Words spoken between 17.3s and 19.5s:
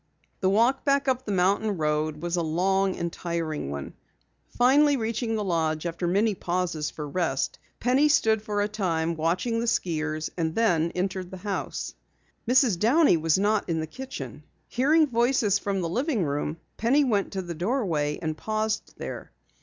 to the doorway and paused there.